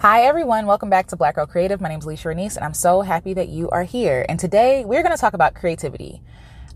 [0.00, 0.66] Hi, everyone.
[0.66, 1.80] Welcome back to Black Girl Creative.
[1.80, 4.24] My name is Alecia Renece, and I'm so happy that you are here.
[4.28, 6.22] And today we're going to talk about creativity.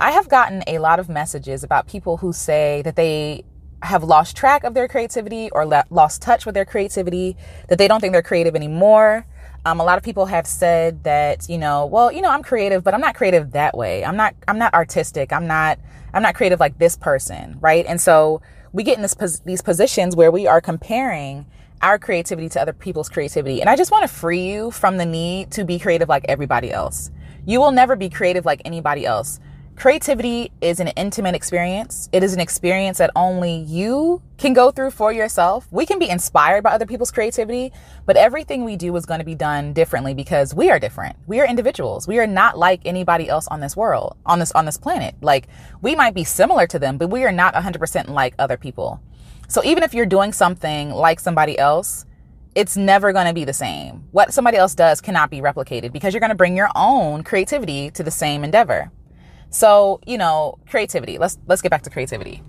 [0.00, 3.44] I have gotten a lot of messages about people who say that they
[3.84, 7.36] have lost track of their creativity or lost touch with their creativity,
[7.68, 9.24] that they don't think they're creative anymore.
[9.64, 12.82] Um, a lot of people have said that, you know, well, you know, I'm creative,
[12.82, 14.04] but I'm not creative that way.
[14.04, 15.32] I'm not, I'm not artistic.
[15.32, 15.78] I'm not,
[16.12, 17.86] I'm not creative like this person, right?
[17.86, 18.42] And so
[18.72, 21.46] we get in this, pos- these positions where we are comparing
[21.82, 23.60] our creativity to other people's creativity.
[23.60, 26.72] And I just want to free you from the need to be creative like everybody
[26.72, 27.10] else.
[27.44, 29.40] You will never be creative like anybody else.
[29.74, 32.08] Creativity is an intimate experience.
[32.12, 35.66] It is an experience that only you can go through for yourself.
[35.72, 37.72] We can be inspired by other people's creativity,
[38.06, 41.16] but everything we do is going to be done differently because we are different.
[41.26, 42.06] We are individuals.
[42.06, 45.16] We are not like anybody else on this world, on this on this planet.
[45.20, 45.48] Like
[45.80, 49.00] we might be similar to them, but we are not 100% like other people.
[49.48, 52.06] So even if you're doing something like somebody else,
[52.54, 54.04] it's never going to be the same.
[54.10, 57.90] What somebody else does cannot be replicated because you're going to bring your own creativity
[57.92, 58.90] to the same endeavor.
[59.50, 61.18] So, you know, creativity.
[61.18, 62.42] Let's let's get back to creativity.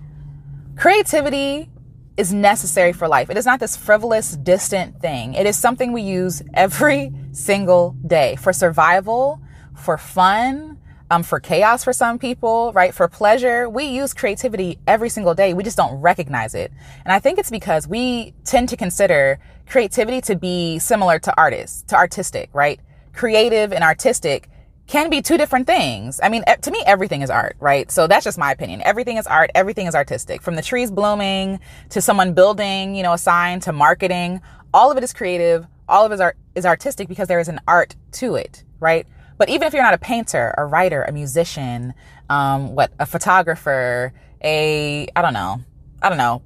[0.76, 1.70] Creativity
[2.16, 3.30] is necessary for life.
[3.30, 5.34] It is not this frivolous, distant thing.
[5.34, 9.40] It is something we use every single day for survival,
[9.74, 10.73] for fun,
[11.10, 12.94] um, for chaos for some people, right?
[12.94, 13.68] For pleasure.
[13.68, 15.54] We use creativity every single day.
[15.54, 16.72] We just don't recognize it.
[17.04, 21.82] And I think it's because we tend to consider creativity to be similar to artists,
[21.88, 22.80] to artistic, right?
[23.12, 24.48] Creative and artistic
[24.86, 26.20] can be two different things.
[26.22, 27.90] I mean, to me, everything is art, right?
[27.90, 28.82] So that's just my opinion.
[28.82, 29.50] Everything is art.
[29.54, 31.60] Everything is artistic from the trees blooming
[31.90, 34.40] to someone building, you know, a sign to marketing.
[34.74, 35.66] All of it is creative.
[35.88, 39.06] All of it is art is artistic because there is an art to it, right?
[39.36, 41.94] But even if you're not a painter, a writer, a musician,
[42.28, 45.60] um, what, a photographer, a, I don't know,
[46.02, 46.42] I don't know,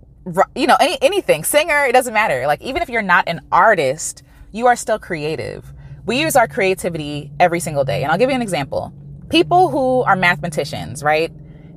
[0.54, 2.46] you know, any, anything, singer, it doesn't matter.
[2.46, 4.22] Like, even if you're not an artist,
[4.52, 5.72] you are still creative.
[6.06, 8.02] We use our creativity every single day.
[8.02, 8.92] And I'll give you an example.
[9.28, 11.30] People who are mathematicians, right?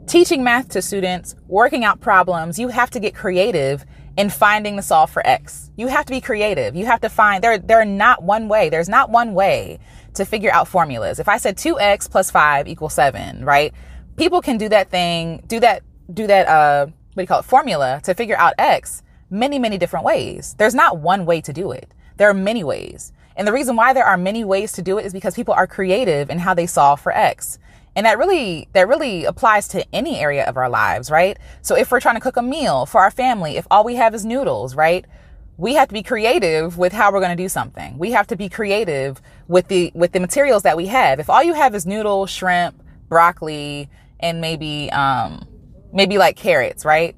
[0.08, 3.86] Teaching math to students, working out problems, you have to get creative
[4.17, 5.71] in finding the solve for X.
[5.77, 6.76] You have to be creative.
[6.76, 8.70] You have to find there there are not one way.
[8.70, 9.80] There's not one way
[10.14, 11.20] to figure out formulas.
[11.20, 13.73] If I said 2x plus 5 equals 7, right?
[14.17, 15.83] People can do that thing, do that
[16.14, 17.45] do that uh what do you call it?
[17.45, 20.55] formula to figure out x many many different ways.
[20.58, 21.94] There's not one way to do it.
[22.17, 23.14] There are many ways.
[23.36, 25.67] And the reason why there are many ways to do it is because people are
[25.67, 27.58] creative in how they solve for x.
[27.95, 31.38] And that really, that really applies to any area of our lives, right?
[31.61, 34.16] So if we're trying to cook a meal for our family, if all we have
[34.16, 35.05] is noodles, right?
[35.58, 37.98] We have to be creative with how we're going to do something.
[37.98, 39.21] We have to be creative
[39.52, 41.20] with the, with the materials that we have.
[41.20, 43.89] If all you have is noodles, shrimp, broccoli,
[44.20, 45.48] and maybe, um,
[45.94, 47.16] maybe like carrots, right?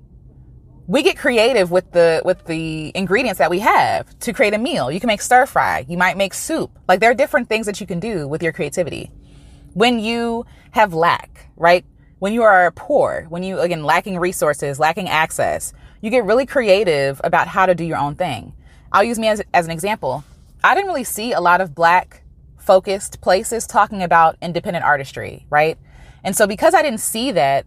[0.87, 4.91] we get creative with the with the ingredients that we have to create a meal.
[4.91, 6.77] You can make stir fry, you might make soup.
[6.87, 9.11] Like there are different things that you can do with your creativity.
[9.73, 11.85] When you have lack, right?
[12.19, 17.21] When you are poor, when you again lacking resources, lacking access, you get really creative
[17.23, 18.53] about how to do your own thing.
[18.91, 20.23] I'll use me as, as an example.
[20.63, 22.22] I didn't really see a lot of black
[22.63, 25.77] focused places talking about independent artistry, right?
[26.23, 27.65] And so because I didn't see that,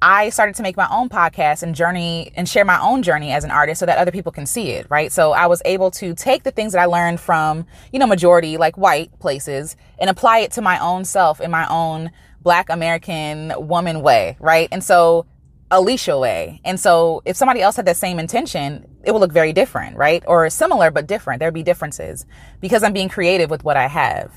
[0.00, 3.44] I started to make my own podcast and journey and share my own journey as
[3.44, 5.10] an artist so that other people can see it, right?
[5.10, 8.56] So I was able to take the things that I learned from, you know, majority
[8.56, 12.10] like white places and apply it to my own self in my own
[12.42, 14.68] black American woman way, right?
[14.70, 15.26] And so
[15.70, 16.60] Alecia way.
[16.64, 20.22] And so if somebody else had that same intention, it would look very different, right?
[20.26, 21.40] Or similar but different.
[21.40, 22.24] There'd be differences
[22.60, 24.32] because I'm being creative with what I have.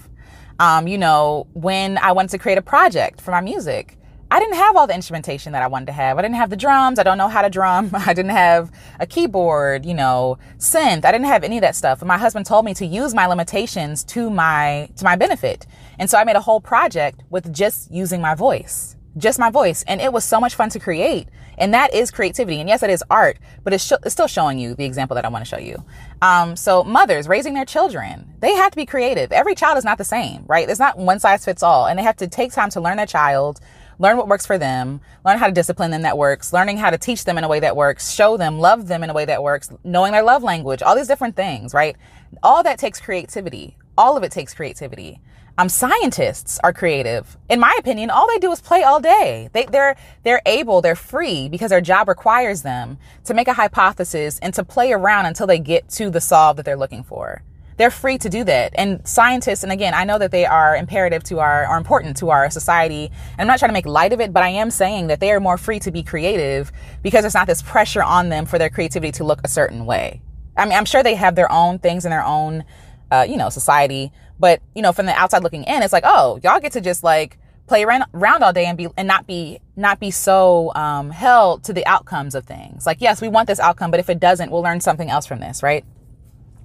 [0.60, 4.00] Um, you know, when I wanted to create a project for my music,
[4.32, 6.20] I didn't have all the instrumentation that I wanted to have.
[6.20, 7.00] I didn't have the drums.
[7.00, 7.90] I don't know how to drum.
[7.94, 11.04] I didn't have a keyboard, you know, synth.
[11.04, 12.02] I didn't have any of that stuff.
[12.02, 15.66] And my husband told me to use my limitations to my, to my benefit.
[15.98, 19.84] And so I made a whole project with just using my voice, just my voice.
[19.88, 21.28] And it was so much fun to create.
[21.58, 22.60] And that is creativity.
[22.60, 25.26] And yes, it is art, but it's, sh- it's still showing you the example that
[25.26, 25.84] I want to show you.
[26.22, 29.32] Um, so mothers raising their children, they have to be creative.
[29.32, 30.70] Every child is not the same, right?
[30.70, 31.88] It's not one size fits all.
[31.88, 33.60] And they have to take time to learn their child,
[34.00, 36.98] learn what works for them, learn how to discipline them that works, learning how to
[36.98, 39.44] teach them in a way that works, show them, love them in a way that
[39.44, 41.98] works, knowing their love language, all these different things, right?
[42.42, 43.76] All that takes creativity.
[43.98, 45.20] All of it takes creativity.
[45.60, 47.36] Um, scientists are creative.
[47.50, 49.50] In my opinion, all they do is play all day.
[49.52, 54.40] They, they're, they're able, they're free because their job requires them to make a hypothesis
[54.40, 57.44] and to play around until they get to the solve that they're looking for
[57.76, 58.74] they're free to do that.
[58.76, 62.30] And scientists, and again, I know that they are imperative to our, are important to
[62.30, 63.06] our society.
[63.06, 65.32] And I'm not trying to make light of it, but I am saying that they
[65.32, 66.74] are more free to be creative
[67.04, 70.22] because it's not this pressure on them for their creativity to look a certain way.
[70.58, 72.66] I mean, I'm sure they have their own things in their own,
[73.12, 74.12] uh, you know, society.
[74.40, 77.04] But, you know, from the outside looking in, it's like, oh, y'all get to just
[77.04, 78.06] like play around,
[78.44, 82.36] all day and be, and not be, not be so, um, held to the outcomes
[82.36, 82.86] of things.
[82.86, 85.40] Like, yes, we want this outcome, but if it doesn't, we'll learn something else from
[85.40, 85.86] this, right?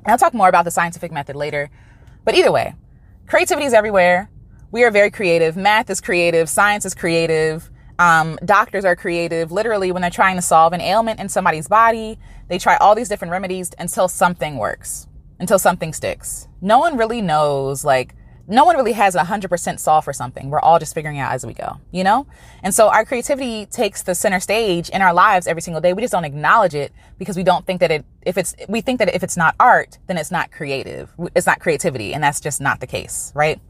[0.05, 1.71] And I'll talk more about the scientific method later.
[2.25, 2.75] But either way,
[3.27, 4.31] creativity is everywhere.
[4.71, 5.57] We are very creative.
[5.57, 6.49] Math is creative.
[6.49, 7.71] Science is creative.
[7.99, 9.53] Um, doctors are creative.
[9.53, 12.19] Literally, when they're trying to solve an ailment in somebody's body,
[12.49, 15.07] they try all these different remedies until something works,
[15.39, 16.49] until something sticks.
[16.61, 18.15] No one really knows, like,
[18.47, 20.51] no one really has a 100% solve for something.
[20.51, 22.27] We're all just figuring out as we go, you know?
[22.63, 25.95] And so our creativity takes the center stage in our lives every single day.
[25.95, 28.99] We just don't acknowledge it because we don't think that it, if it's, we think
[28.99, 31.11] that if it's not art, then it's not creative.
[31.35, 32.13] It's not creativity.
[32.13, 33.61] And that's just not the case, right?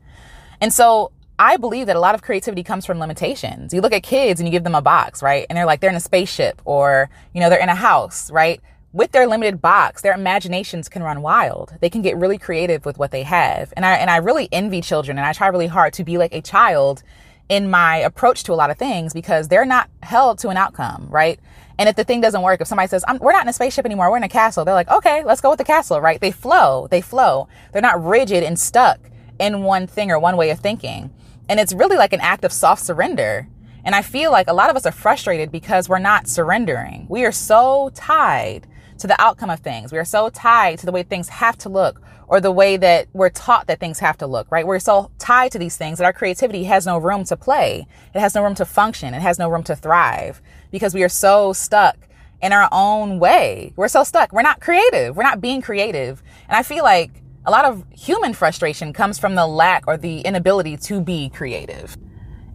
[0.61, 3.73] And so I believe that a lot of creativity comes from limitations.
[3.73, 5.47] You look at kids and you give them a box, right?
[5.49, 8.61] And they're like, they're in a spaceship or, you know, they're in a house, right?
[8.95, 11.75] With their limited box, their imaginations can run wild.
[11.81, 13.73] They can get really creative with what they have.
[13.75, 16.33] And I, and I really envy children and I try really hard to be like
[16.33, 17.03] a child
[17.49, 21.09] in my approach to a lot of things because they're not held to an outcome,
[21.11, 21.41] right?
[21.77, 24.13] And if the thing doesn't work, if somebody says, we're not in a spaceship anymore,
[24.13, 26.21] we're in a castle, they're like, okay, let's go with the castle, right?
[26.21, 27.49] They flow, they flow.
[27.73, 29.01] They're not rigid and stuck
[29.41, 31.13] in one thing or one way of thinking.
[31.49, 33.49] And it's really like an act of soft surrender.
[33.85, 37.07] And I feel like a lot of us are frustrated because we're not surrendering.
[37.09, 38.69] We are so tied
[39.05, 39.93] to the outcome of things.
[39.93, 43.07] We are so tied to the way things have to look or the way that
[43.13, 44.67] we're taught that things have to look, right?
[44.67, 47.87] We're so tied to these things that our creativity has no room to play.
[48.15, 49.13] It has no room to function.
[49.13, 50.41] It has no room to thrive
[50.71, 51.99] because we are so stuck
[52.41, 53.75] in our own way.
[53.77, 54.33] We're so stuck.
[54.33, 55.15] We're not creative.
[55.15, 56.23] We're not being creative.
[56.49, 57.11] And I feel like
[57.45, 61.95] a lot of human frustration comes from the lack or the inability to be creative.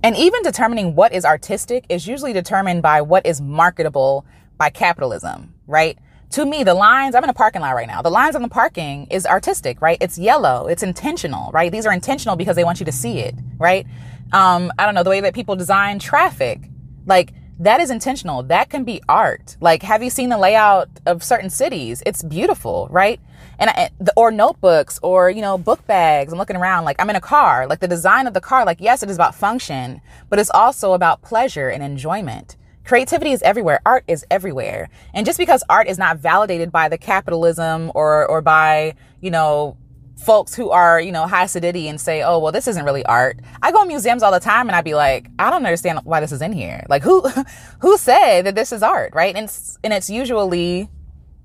[0.02, 4.26] And even determining what is artistic is usually determined by what is marketable
[4.58, 5.98] by capitalism, right?
[6.32, 8.04] To me, the lines, I'm in a parking lot right now.
[8.04, 9.98] The lines on the parking is artistic, right?
[10.00, 10.68] It's yellow.
[10.68, 11.72] It's intentional, right?
[11.72, 13.88] These are intentional because they want you to see it, right?
[14.32, 16.70] Um, I don't know, the way that people design traffic,
[17.08, 18.44] like that is intentional.
[18.44, 19.58] That can be art.
[19.60, 22.04] Like, have you seen the layout of certain cities?
[22.06, 23.20] It's beautiful, right?
[23.60, 27.16] and I, or notebooks or you know book bags i'm looking around like i'm in
[27.16, 30.40] a car like the design of the car like yes it is about function but
[30.40, 32.56] it's also about pleasure and enjoyment
[32.90, 36.98] creativity is everywhere art is everywhere and just because art is not validated by the
[36.98, 39.78] capitalism or or by you know
[40.20, 43.40] folks who are, you know, Hasidic and say, oh, well, this isn't really art.
[43.62, 46.20] I go to museums all the time and I'd be like, I don't understand why
[46.20, 46.86] this is in here.
[46.90, 47.28] Like who,
[47.80, 49.36] who said that this is art, right?
[49.36, 50.90] And it's, and it's usually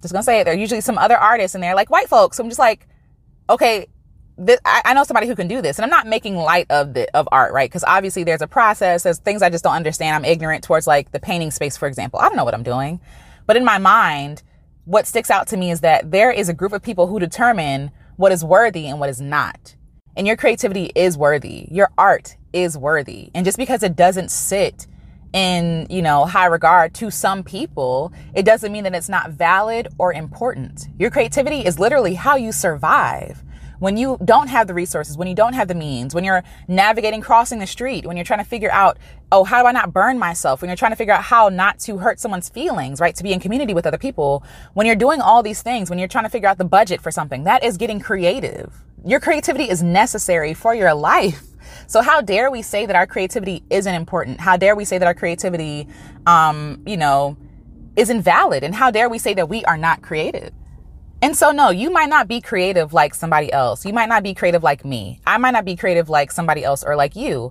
[0.03, 0.45] just gonna say it.
[0.45, 2.37] There are usually some other artists in there, like white folks.
[2.37, 2.89] So I'm just like,
[3.49, 3.87] okay,
[4.37, 6.95] this, I, I, know somebody who can do this, and I'm not making light of
[6.95, 7.71] the of art, right?
[7.71, 9.05] Because obviously there's a process.
[9.05, 10.17] There's things I just don't understand.
[10.17, 12.19] I'm ignorant towards like the painting space, for example.
[12.19, 13.01] I don't know what I'm doing,
[13.47, 14.43] but in my mind,
[14.85, 17.91] what sticks out to me is that there is a group of people who determine
[18.17, 19.77] what is worthy and what is not.
[20.17, 21.67] And your creativity is worthy.
[21.71, 23.31] Your art is worthy.
[23.35, 24.87] And just because it doesn't sit
[25.33, 29.89] in, you know, high regard to some people, it doesn't mean that it's not valid
[29.99, 30.87] or important.
[30.99, 33.43] Your creativity is literally how you survive.
[33.79, 37.21] When you don't have the resources, when you don't have the means, when you're navigating
[37.21, 38.99] crossing the street, when you're trying to figure out,
[39.33, 40.63] oh, how do I not burn myself?
[40.63, 43.15] When you're trying to figure out how not to hurt someone's feelings, right?
[43.17, 44.45] To be in community with other people.
[44.75, 47.11] When you're doing all these things, when you're trying to figure out the budget for
[47.11, 48.73] something, that is getting creative.
[49.05, 51.43] Your creativity is necessary for your life.
[51.87, 54.41] So how dare we say that our creativity isn't important?
[54.41, 55.89] How dare we say that our creativity,
[56.27, 57.37] um, you know,
[57.97, 58.63] is invalid?
[58.63, 60.53] And how dare we say that we are not creative?
[61.25, 63.87] And so, no, you might not be creative like somebody else.
[63.87, 65.23] You might not be creative like me.
[65.27, 67.51] I might not be creative like somebody else or like you,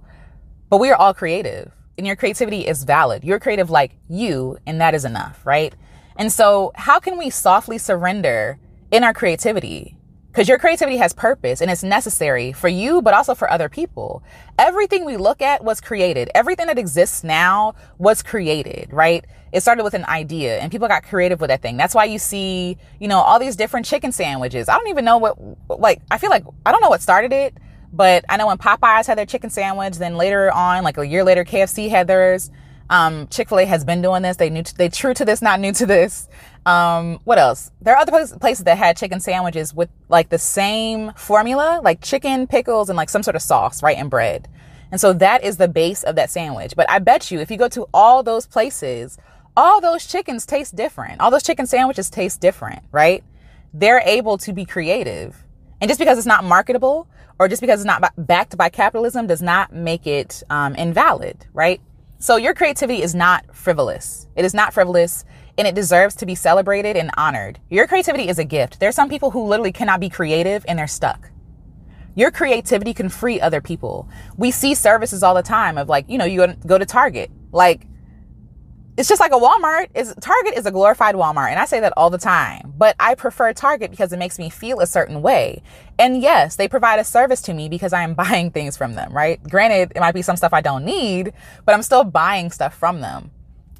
[0.69, 3.23] but we are all creative and your creativity is valid.
[3.23, 5.73] You're creative like you, and that is enough, right?
[6.17, 8.59] And so, how can we softly surrender
[8.91, 9.97] in our creativity?
[10.33, 14.23] Because your creativity has purpose and it's necessary for you, but also for other people.
[14.57, 16.31] Everything we look at was created.
[16.33, 19.23] Everything that exists now was created, right?
[19.51, 21.77] It started with an idea and people got creative with that thing.
[21.77, 24.69] That's why you see, you know, all these different chicken sandwiches.
[24.69, 25.37] I don't even know what,
[25.69, 27.53] like, I feel like, I don't know what started it,
[27.93, 31.23] but I know when Popeyes had their chicken sandwich, then later on, like a year
[31.23, 32.49] later, KFC had theirs.
[32.89, 34.37] Um, Chick-fil-A has been doing this.
[34.37, 36.27] They knew, they true to this, not new to this.
[36.65, 37.71] Um, what else?
[37.81, 42.47] There are other places that had chicken sandwiches with like the same formula, like chicken,
[42.47, 43.97] pickles, and like some sort of sauce, right?
[43.97, 44.47] And bread.
[44.91, 46.75] And so that is the base of that sandwich.
[46.75, 49.17] But I bet you if you go to all those places,
[49.57, 51.19] all those chickens taste different.
[51.19, 53.23] All those chicken sandwiches taste different, right?
[53.73, 55.43] They're able to be creative.
[55.81, 57.07] And just because it's not marketable
[57.39, 61.81] or just because it's not backed by capitalism does not make it um, invalid, right?
[62.23, 64.27] So your creativity is not frivolous.
[64.37, 65.25] It is not frivolous.
[65.57, 67.59] and it deserves to be celebrated and honored.
[67.69, 68.79] Your creativity is a gift.
[68.79, 71.29] There's some people who literally cannot be creative and they're stuck.
[72.15, 74.07] Your creativity can free other people.
[74.37, 77.29] We see services all the time of like, you know, you go to Target.
[77.51, 77.85] Like,
[78.95, 79.89] it's just like a Walmart.
[79.95, 82.73] Is Target is a glorified Walmart, and I say that all the time.
[82.77, 85.63] But I prefer Target because it makes me feel a certain way.
[85.97, 89.11] And yes, they provide a service to me because I am buying things from them,
[89.11, 89.41] right?
[89.43, 91.33] Granted, it might be some stuff I don't need,
[91.65, 93.31] but I'm still buying stuff from them.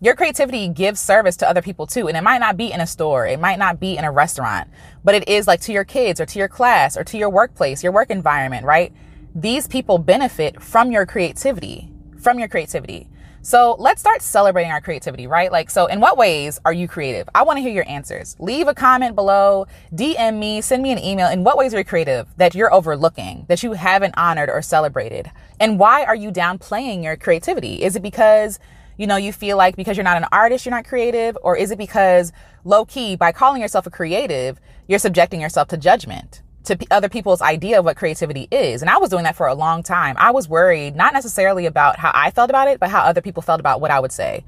[0.02, 2.08] Your creativity gives service to other people too.
[2.10, 3.26] And it might not be in a store.
[3.26, 4.70] It might not be in a restaurant,
[5.04, 7.84] but it is like to your kids or to your class or to your workplace,
[7.84, 8.92] your work environment, right?
[9.34, 11.90] These people benefit from your creativity,
[12.20, 13.08] from your creativity.
[13.46, 15.52] So let's start celebrating our creativity, right?
[15.52, 17.28] Like, so in what ways are you creative?
[17.36, 18.38] I want to hear your answers.
[18.40, 21.28] Leave a comment below, DM me, send me an email.
[21.28, 25.30] In what ways are you creative that you're overlooking, that you haven't honored or celebrated?
[25.60, 27.84] And why are you downplaying your creativity?
[27.84, 28.60] Is it because
[28.96, 31.38] you know, you feel like because you're not an artist, you're not creative?
[31.42, 32.32] Or is it because
[32.64, 37.42] low key, by calling yourself a creative, you're subjecting yourself to judgment, to other people's
[37.42, 38.82] idea of what creativity is?
[38.82, 40.16] And I was doing that for a long time.
[40.18, 43.44] I was worried, not necessarily about how I felt about it, but how other people
[43.44, 44.44] felt about what I would say.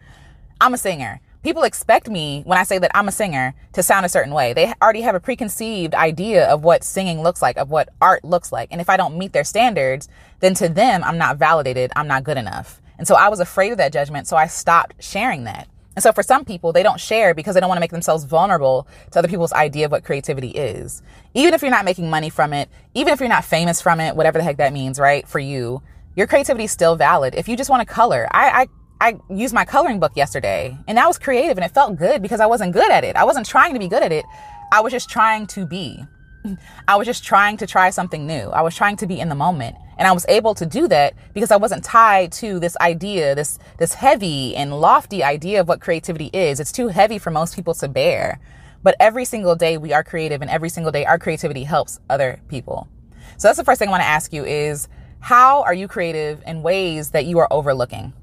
[0.62, 1.22] I'm a singer.
[1.44, 4.54] People expect me when I say that I'm a singer to sound a certain way.
[4.54, 8.52] They already have a preconceived idea of what singing looks like, of what art looks
[8.52, 8.70] like.
[8.72, 11.92] And if I don't meet their standards, then to them, I'm not validated.
[11.96, 12.82] I'm not good enough.
[12.98, 14.28] And so I was afraid of that judgment.
[14.28, 15.68] So I stopped sharing that.
[15.96, 18.26] And so for some people, they don't share because they don't want to make themselves
[18.26, 21.02] vulnerable to other people's idea of what creativity is.
[21.34, 24.16] Even if you're not making money from it, even if you're not famous from it,
[24.16, 25.28] whatever the heck that means, right?
[25.28, 25.82] For you,
[26.16, 27.36] your creativity is still valid.
[27.36, 28.68] If you just want to color, I, I
[29.02, 32.40] I used my coloring book yesterday and that was creative and it felt good because
[32.40, 33.18] I wasn't good at it.
[33.18, 34.24] I wasn't trying to be good at it.
[34.72, 36.02] I was just trying to be.
[36.88, 38.50] I was just trying to try something new.
[38.50, 39.76] I was trying to be in the moment.
[39.98, 43.60] And I was able to do that because I wasn't tied to this idea, this,
[43.78, 46.60] this heavy and lofty idea of what creativity is.
[46.60, 48.40] It's too heavy for most people to bear.
[48.84, 52.42] But every single day we are creative and every single day our creativity helps other
[52.50, 52.88] people.
[53.38, 54.88] So that's the first thing I want to ask you is
[55.20, 58.14] how are you creative in ways that you are overlooking?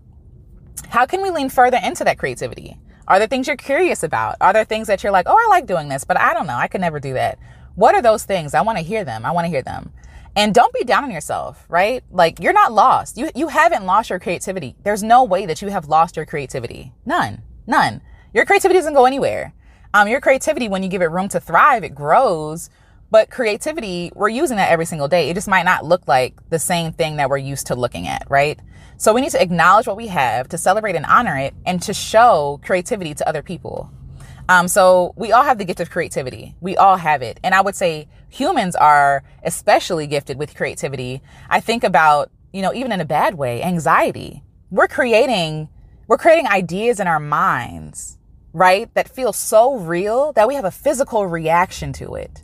[0.88, 2.79] How can we lean further into that creativity?
[3.09, 4.37] Are there things you're curious about?
[4.41, 6.57] Are there things that you're like, oh, I like doing this, but I don't know.
[6.57, 7.38] I could never do that.
[7.75, 8.55] What are those things?
[8.55, 9.25] I want to hear them.
[9.25, 9.93] I want to hear them.
[10.35, 12.03] And don't be down on yourself, right?
[12.11, 13.19] Like you're not lost.
[13.19, 14.77] You you haven't lost your creativity.
[14.83, 16.93] There's no way that you have lost your creativity.
[17.05, 17.43] None.
[17.67, 18.01] None.
[18.33, 19.53] Your creativity doesn't go anywhere.
[19.95, 22.71] Um, your creativity, when you give it room to thrive, it grows.
[23.11, 25.29] But creativity, we're using that every single day.
[25.29, 28.27] It just might not look like the same thing that we're used to looking at,
[28.31, 28.59] right?
[28.97, 31.93] So we need to acknowledge what we have, to celebrate and honor it, and to
[31.93, 33.91] show creativity to other people.
[34.49, 36.55] Um, so we all have the gift of creativity.
[36.62, 37.39] We all have it.
[37.45, 41.21] And I would say humans are especially gifted with creativity.
[41.51, 44.43] I think about, you know, even in a bad way, anxiety.
[44.71, 45.69] We're creating,
[46.09, 48.19] we're creating ideas in our minds,
[48.55, 48.93] right?
[48.95, 52.43] That feel so real that we have a physical reaction to it.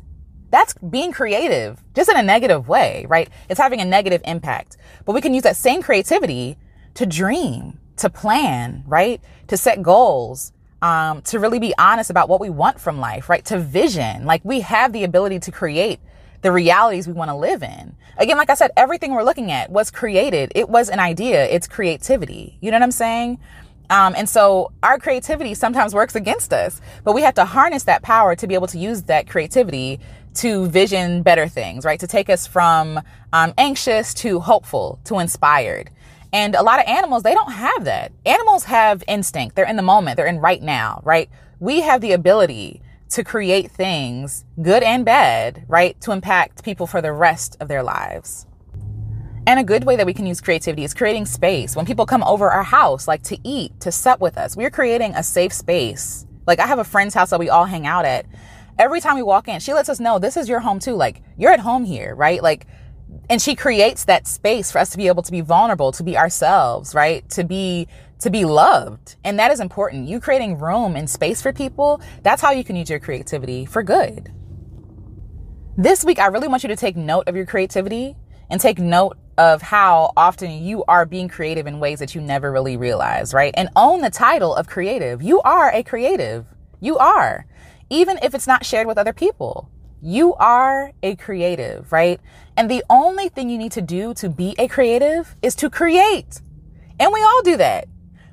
[0.51, 3.31] That's being creative, just in a negative way, right?
[3.49, 4.77] It's having a negative impact.
[5.07, 6.59] But we can use that same creativity
[6.95, 9.23] to dream, to plan, right?
[9.49, 13.45] To set goals, um, to really be honest about what we want from life, right?
[13.47, 14.27] To vision.
[14.27, 16.01] Like we have the ability to create
[16.43, 17.97] the realities we want to live in.
[18.17, 20.53] Again, like I said, everything we're looking at was created.
[20.55, 21.45] It was an idea.
[21.47, 22.57] It's creativity.
[22.61, 23.39] You know what I'm saying?
[23.91, 28.03] Um, and so our creativity sometimes works against us, but we have to harness that
[28.03, 29.99] power to be able to use that creativity
[30.35, 31.99] to vision better things, right?
[31.99, 33.01] To take us from
[33.33, 35.91] um, anxious to hopeful to inspired.
[36.33, 38.13] And a lot of animals, they don't have that.
[38.27, 39.57] Animals have instinct.
[39.57, 40.17] They're in the moment.
[40.17, 41.31] They're in right now, right?
[41.59, 45.99] We have the ability to create things, good and bad, right?
[46.03, 48.47] To impact people for the rest of their lives.
[49.47, 51.75] And a good way that we can use creativity is creating space.
[51.75, 55.15] When people come over our house, like to eat, to sup with us, we're creating
[55.15, 56.27] a safe space.
[56.47, 58.27] Like I have a friend's house that we all hang out at.
[58.79, 60.95] Every time we walk in, she lets us know this is your home too.
[60.95, 62.43] Like you're at home here, right?
[62.43, 62.67] Like
[63.31, 66.17] and she creates that space for us to be able to be vulnerable to be
[66.17, 67.29] ourselves right?
[67.31, 67.89] To be
[68.21, 69.15] to be loved.
[69.23, 70.09] And that is important.
[70.09, 73.83] You creating room and space for people that's how you can use your creativity for
[73.83, 74.33] good.
[75.77, 78.17] This week i really want you to take note of your creativity
[78.51, 82.51] and take note of how often you are being creative in ways that you never
[82.51, 83.55] really realize right?
[83.57, 85.23] And own the title of creative.
[85.23, 86.47] You are a creative.
[86.81, 87.47] You are.
[87.91, 89.71] Even if it's not shared with other people
[90.03, 92.21] you are a creative, right?
[92.57, 96.41] And the only thing you need to do to be a creative is to create.
[97.01, 97.89] And we all do that.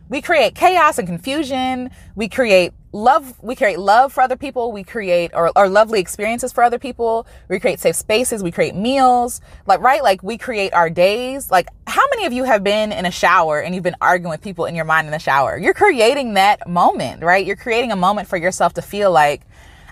[0.07, 1.89] We create chaos and confusion.
[2.15, 6.63] We create love we create love for other people we create or, lovely experiences for
[6.63, 10.89] other people we create safe spaces we create meals like right like we create our
[10.89, 14.29] days like how many of you have been in a shower and you've been arguing
[14.29, 17.91] with people in your mind in the shower you're creating that moment right you're creating
[17.91, 19.41] a moment for yourself to feel like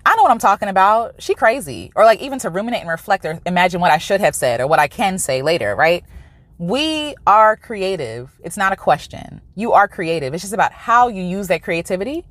[0.06, 1.22] I know what I'm talking about.
[1.22, 1.92] She crazy.
[1.96, 4.68] Or like even to ruminate and reflect or imagine what I should have said or
[4.68, 6.04] what I can say later, right?
[6.58, 8.32] We are creative.
[8.44, 9.42] It's not a question.
[9.56, 10.34] You are creative.
[10.34, 12.26] It's just about how you use that creativity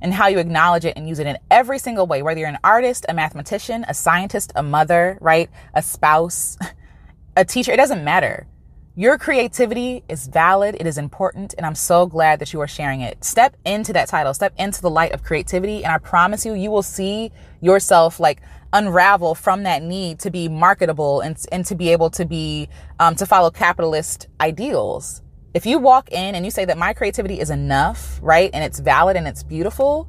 [0.00, 2.58] and how you acknowledge it and use it in every single way, whether you're an
[2.62, 5.50] artist, a mathematician, a scientist, a mother, right?
[5.74, 6.58] A spouse,
[7.36, 7.72] a teacher.
[7.72, 8.46] It doesn't matter.
[8.96, 13.00] Your creativity is valid, it is important, and I'm so glad that you are sharing
[13.00, 13.24] it.
[13.24, 16.70] Step into that title, step into the light of creativity, and I promise you, you
[16.70, 18.40] will see yourself like
[18.72, 22.68] unravel from that need to be marketable and, and to be able to be,
[23.00, 25.22] um, to follow capitalist ideals.
[25.54, 28.78] If you walk in and you say that my creativity is enough, right, and it's
[28.78, 30.08] valid and it's beautiful,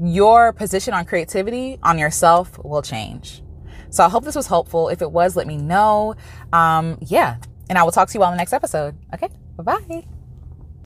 [0.00, 3.42] your position on creativity on yourself will change.
[3.90, 4.88] So I hope this was helpful.
[4.88, 6.16] If it was, let me know.
[6.54, 7.36] Um, yeah,
[7.68, 8.96] and I will talk to you all in the next episode.
[9.12, 10.13] Okay, bye bye.